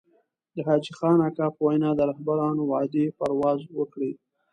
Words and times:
د 0.55 0.57
حاجي 0.67 0.91
خان 0.97 1.19
اکا 1.27 1.47
په 1.55 1.61
وينا 1.67 1.89
د 1.95 1.99
رهبرانو 2.09 2.61
وعدې 2.71 3.05
پرواز 3.17 3.59
وکړي. 3.79 4.11